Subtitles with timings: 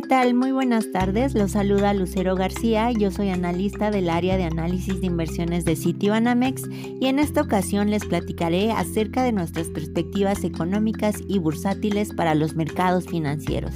[0.00, 0.32] ¿qué tal?
[0.34, 1.34] Muy buenas tardes.
[1.34, 2.92] Los saluda Lucero García.
[2.92, 7.90] Yo soy analista del área de análisis de inversiones de Citibanamex y en esta ocasión
[7.90, 13.74] les platicaré acerca de nuestras perspectivas económicas y bursátiles para los mercados financieros.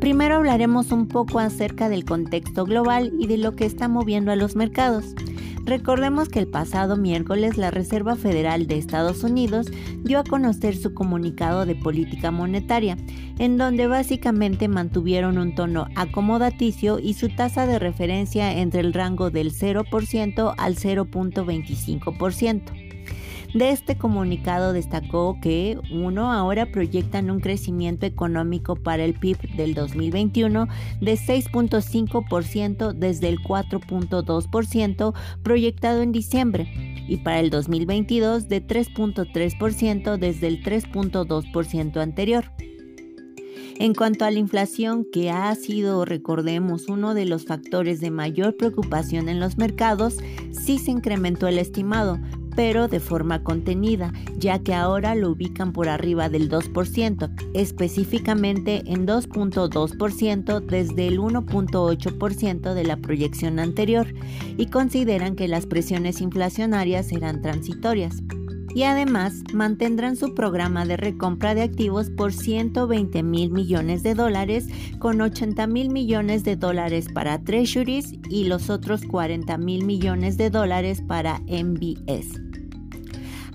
[0.00, 4.36] Primero hablaremos un poco acerca del contexto global y de lo que está moviendo a
[4.36, 5.14] los mercados.
[5.66, 9.66] Recordemos que el pasado miércoles la Reserva Federal de Estados Unidos
[10.04, 12.96] dio a conocer su comunicado de política monetaria,
[13.40, 19.30] en donde básicamente mantuvieron un tono acomodaticio y su tasa de referencia entre el rango
[19.30, 22.85] del 0% al 0.25%.
[23.56, 29.72] De este comunicado destacó que, uno, ahora proyectan un crecimiento económico para el PIB del
[29.72, 30.68] 2021
[31.00, 36.68] de 6.5% desde el 4.2% proyectado en diciembre
[37.08, 42.52] y para el 2022 de 3.3% desde el 3.2% anterior.
[43.78, 48.54] En cuanto a la inflación, que ha sido, recordemos, uno de los factores de mayor
[48.58, 50.18] preocupación en los mercados,
[50.50, 52.18] sí se incrementó el estimado,
[52.56, 59.06] pero de forma contenida, ya que ahora lo ubican por arriba del 2%, específicamente en
[59.06, 64.06] 2.2% desde el 1.8% de la proyección anterior,
[64.56, 68.22] y consideran que las presiones inflacionarias serán transitorias
[68.76, 74.66] y además mantendrán su programa de recompra de activos por 120 mil millones de dólares
[74.98, 80.50] con 80 mil millones de dólares para treasuries y los otros 40 mil millones de
[80.50, 82.45] dólares para MBS.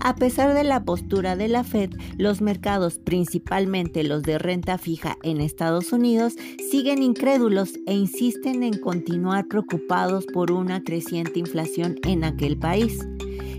[0.04, 5.16] A pesar de la postura de la Fed, los mercados, principalmente los de renta fija
[5.22, 6.34] en Estados Unidos,
[6.72, 12.98] siguen incrédulos e insisten en continuar preocupados por una creciente inflación en aquel país.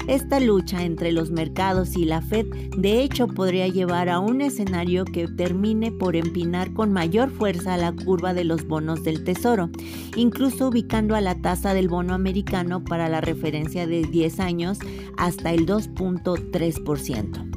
[0.08, 2.46] Esta lucha entre los mercados y la Fed
[2.78, 7.94] de hecho podría llevar a un escenario que termine por empinar con mayor fuerza la
[7.94, 9.70] curva de los bonos del Tesoro,
[10.18, 14.80] incluso ubicando a la tasa del bono americano para la referencia de 10 años
[15.18, 17.53] hasta el 2.3%.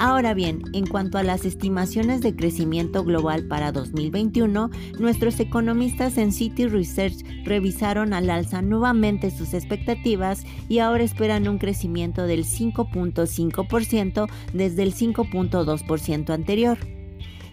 [0.00, 4.70] Ahora bien, en cuanto a las estimaciones de crecimiento global para 2021,
[5.00, 11.58] nuestros economistas en City Research revisaron al alza nuevamente sus expectativas y ahora esperan un
[11.58, 16.78] crecimiento del 5.5% desde el 5.2% anterior.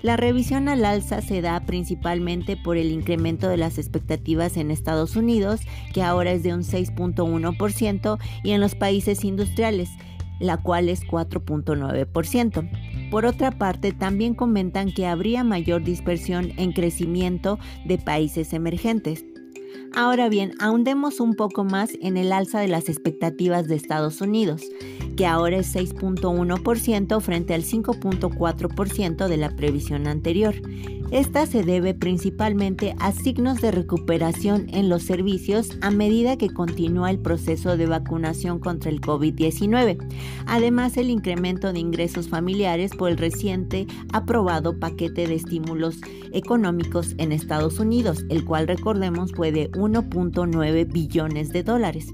[0.04, 5.16] La revisión al alza se da principalmente por el incremento de las expectativas en Estados
[5.16, 5.62] Unidos,
[5.96, 9.90] que ahora es de un 6.1%, y en los países industriales,
[10.40, 13.10] la cual es 4.9%.
[13.10, 19.24] Por otra parte, también comentan que habría mayor dispersión en crecimiento de países emergentes.
[19.96, 24.62] Ahora bien, ahondemos un poco más en el alza de las expectativas de Estados Unidos,
[25.16, 30.56] que ahora es 6.1% frente al 5.4% de la previsión anterior.
[31.12, 37.12] Esta se debe principalmente a signos de recuperación en los servicios a medida que continúa
[37.12, 39.98] el proceso de vacunación contra el COVID-19.
[40.48, 46.02] Además, el incremento de ingresos familiares por el reciente aprobado paquete de estímulos
[46.34, 49.52] económicos en Estados Unidos, el cual recordemos fue
[49.88, 52.14] 1.9 billones de dólares.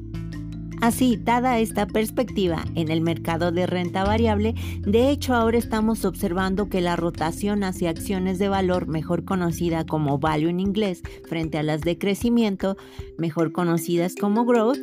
[0.81, 6.69] Así, dada esta perspectiva en el mercado de renta variable, de hecho ahora estamos observando
[6.69, 11.63] que la rotación hacia acciones de valor, mejor conocida como value en inglés, frente a
[11.63, 12.77] las de crecimiento,
[13.19, 14.79] mejor conocidas como growth,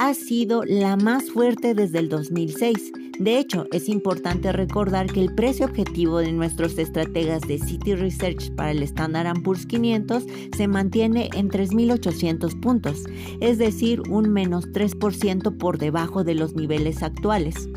[0.00, 2.90] ha sido la más fuerte desde el 2006.
[3.18, 8.50] De hecho, es importante recordar que el precio objetivo de nuestros estrategas de City Research
[8.54, 10.24] para el Standard Poor's 500
[10.56, 13.04] se mantiene en 3.800 puntos,
[13.42, 17.68] es decir, un menos 3% por debajo de los niveles actuales.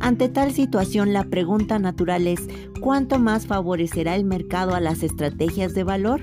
[0.00, 2.48] Ante tal situación, la pregunta natural es,
[2.80, 6.20] ¿cuánto más favorecerá el mercado a las estrategias de valor?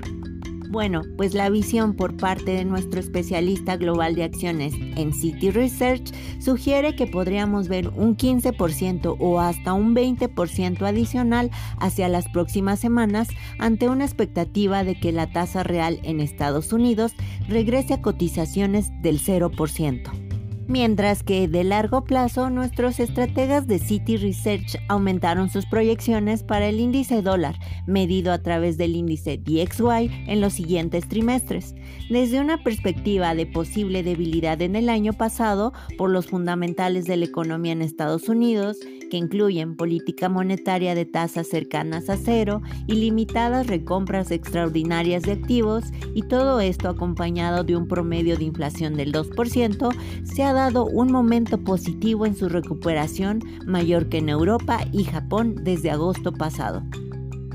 [0.70, 6.12] Bueno, pues la visión por parte de nuestro especialista global de acciones en City Research
[6.40, 13.28] sugiere que podríamos ver un 15% o hasta un 20% adicional hacia las próximas semanas
[13.58, 17.12] ante una expectativa de que la tasa real en Estados Unidos
[17.48, 20.27] regrese a cotizaciones del 0%
[20.68, 26.78] mientras que de largo plazo nuestros estrategas de City Research aumentaron sus proyecciones para el
[26.78, 31.74] índice dólar, medido a través del índice DXY en los siguientes trimestres,
[32.10, 37.24] desde una perspectiva de posible debilidad en el año pasado por los fundamentales de la
[37.24, 38.76] economía en Estados Unidos,
[39.10, 45.84] que incluyen política monetaria de tasas cercanas a cero y limitadas recompras extraordinarias de activos,
[46.14, 51.12] y todo esto acompañado de un promedio de inflación del 2%, se ha dado un
[51.12, 56.82] momento positivo en su recuperación mayor que en Europa y Japón desde agosto pasado.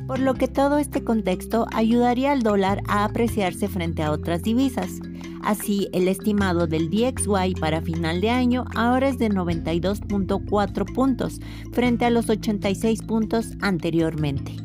[0.08, 5.00] por lo que todo este contexto ayudaría al dólar a apreciarse frente a otras divisas.
[5.42, 11.40] Así, el estimado del DXY para final de año ahora es de 92.4 puntos,
[11.72, 14.63] frente a los 86 puntos anteriormente.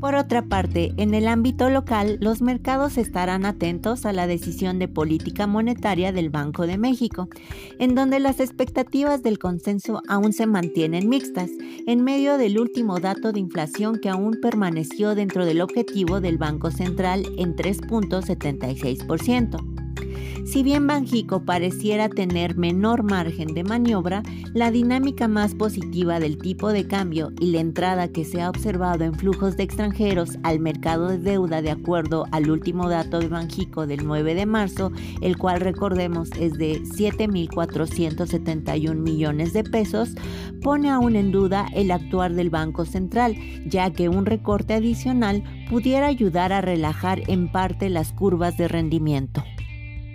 [0.00, 4.86] Por otra parte, en el ámbito local, los mercados estarán atentos a la decisión de
[4.86, 7.28] política monetaria del Banco de México,
[7.80, 11.50] en donde las expectativas del consenso aún se mantienen mixtas,
[11.86, 16.70] en medio del último dato de inflación que aún permaneció dentro del objetivo del Banco
[16.70, 19.77] Central en 3.76%.
[20.44, 24.22] Si bien Banjico pareciera tener menor margen de maniobra,
[24.54, 29.04] la dinámica más positiva del tipo de cambio y la entrada que se ha observado
[29.04, 33.86] en flujos de extranjeros al mercado de deuda de acuerdo al último dato de Banjico
[33.86, 40.14] del 9 de marzo, el cual recordemos es de 7.471 millones de pesos,
[40.62, 43.36] pone aún en duda el actuar del Banco Central,
[43.66, 49.44] ya que un recorte adicional pudiera ayudar a relajar en parte las curvas de rendimiento.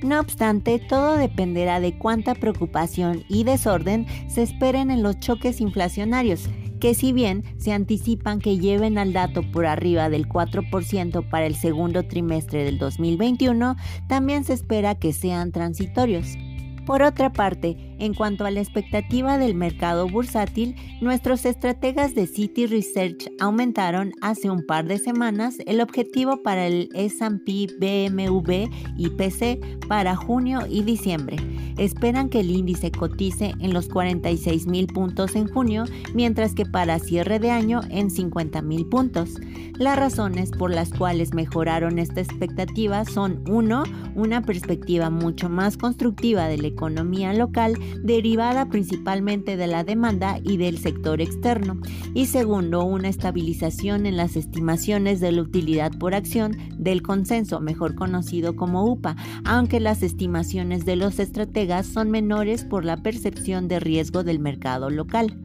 [0.03, 6.49] No obstante, todo dependerá de cuánta preocupación y desorden se esperen en los choques inflacionarios,
[6.81, 11.55] que si bien se anticipan que lleven al dato por arriba del 4% para el
[11.55, 13.77] segundo trimestre del 2021,
[14.09, 16.37] también se espera que sean transitorios.
[16.85, 22.65] Por otra parte, en cuanto a la expectativa del mercado bursátil, nuestros estrategas de City
[22.65, 30.15] Research aumentaron hace un par de semanas el objetivo para el S&P BMW IPC para
[30.15, 31.37] junio y diciembre.
[31.77, 36.99] Esperan que el índice cotice en los 46 mil puntos en junio, mientras que para
[36.99, 39.39] cierre de año en 50 mil puntos.
[39.79, 43.83] Las razones por las cuales mejoraron esta expectativa son 1.
[44.15, 50.77] Una perspectiva mucho más constructiva del economía local derivada principalmente de la demanda y del
[50.77, 51.79] sector externo.
[52.13, 57.95] Y segundo, una estabilización en las estimaciones de la utilidad por acción del consenso, mejor
[57.95, 59.15] conocido como UPA,
[59.45, 64.89] aunque las estimaciones de los estrategas son menores por la percepción de riesgo del mercado
[64.89, 65.37] local.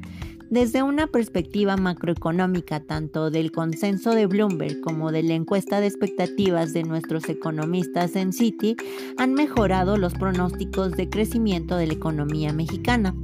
[0.51, 6.73] Desde una perspectiva macroeconómica, tanto del consenso de Bloomberg como de la encuesta de expectativas
[6.73, 8.75] de nuestros economistas en Citi,
[9.19, 13.15] han mejorado los pronósticos de crecimiento de la economía mexicana,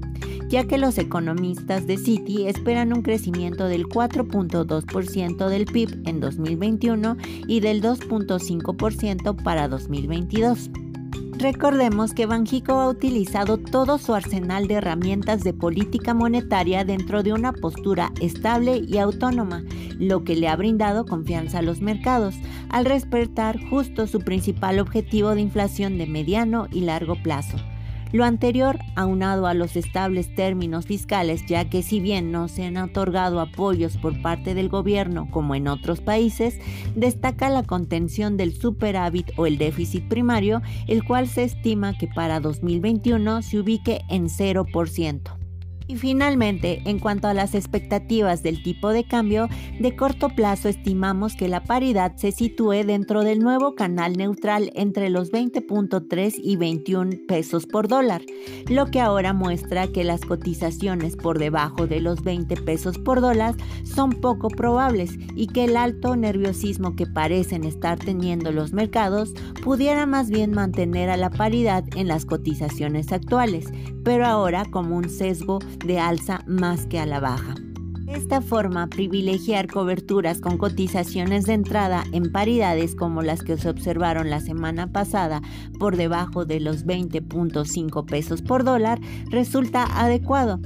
[0.50, 7.17] ya que los economistas de Citi esperan un crecimiento del 4.2% del PIB en 2021
[7.49, 10.69] y del 2.5% para 2022.
[11.39, 17.33] Recordemos que Banjico ha utilizado todo su arsenal de herramientas de política monetaria dentro de
[17.33, 19.63] una postura estable y autónoma,
[19.99, 22.37] lo que le ha brindado confianza a los mercados,
[22.71, 27.59] al respetar justo su principal objetivo de inflación de mediano y largo plazo
[28.14, 32.76] lo anterior, aunado a los estables términos fiscales, ya que si bien no se han
[32.76, 36.61] otorgado apoyos por parte del gobierno como en otros países,
[36.94, 42.38] destaca la contención del superávit o el déficit primario, el cual se estima que para
[42.38, 45.44] 2021 se ubique en 0%.
[45.87, 49.49] Y finalmente, en cuanto a las expectativas del tipo de cambio,
[49.79, 55.11] de corto plazo estimamos que la paridad se sitúe dentro del nuevo canal neutral entre
[55.11, 58.23] los 20.3 y 21 pesos por dólar,
[58.71, 63.55] lo que ahora muestra que las cotizaciones por debajo de los 20 pesos por dólar
[63.85, 70.07] son poco probables y que el alto nerviosismo que parecen estar teniendo los mercados pudiera
[70.07, 73.67] más bien mantener a la paridad en las cotizaciones actuales,
[74.03, 77.54] pero ahora como un sesgo de alza más que a la baja.
[78.07, 84.31] Esta forma, privilegiar coberturas con cotizaciones de entrada en paridades como las que se observaron
[84.31, 85.43] la semana pasada
[85.78, 89.00] por debajo de los 20.5 pesos por dólar
[89.31, 90.61] resulta adecuado,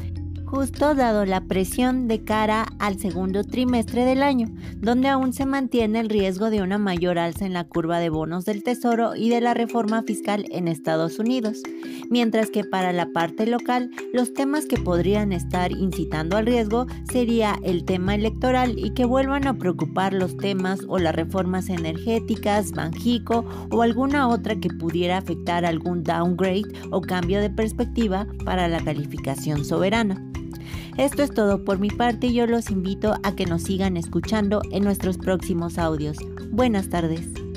[0.48, 6.00] justo dado la presión de cara al segundo trimestre del año, donde aún se mantiene
[6.00, 9.42] el riesgo de una mayor alza en la curva de bonos del Tesoro y de
[9.42, 11.62] la reforma fiscal en Estados Unidos,
[12.08, 17.58] mientras que para la parte local los temas que podrían estar incitando al riesgo sería
[17.62, 23.44] el tema electoral y que vuelvan a preocupar los temas o las reformas energéticas, Banjico
[23.70, 29.66] o alguna otra que pudiera afectar algún downgrade o cambio de perspectiva para la calificación
[29.66, 30.24] soberana.
[30.96, 34.62] Esto es todo por mi parte y yo los invito a que nos sigan escuchando
[34.70, 36.18] en nuestros próximos audios.
[36.50, 37.47] Buenas tardes.